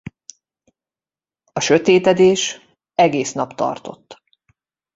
[1.53, 2.59] A sötétedés
[2.93, 4.21] egész nap tartott.